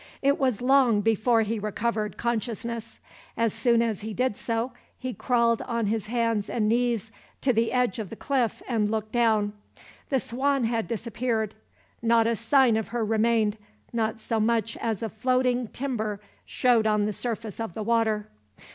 [0.23, 2.99] It was long before he recovered consciousness.
[3.37, 7.71] As soon as he did so, he crawled on his hands and knees to the
[7.71, 9.53] edge of the cliff, and looked down.
[10.09, 11.53] The Swan had disappeared.
[12.01, 13.59] Not a sign of her remained,
[13.93, 18.27] not so much as a floating timber showed on the surface of the water.